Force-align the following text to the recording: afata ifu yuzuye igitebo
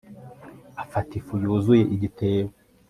afata 0.83 1.11
ifu 1.19 1.33
yuzuye 1.43 1.83
igitebo 1.95 2.51